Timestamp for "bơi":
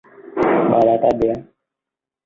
0.71-0.81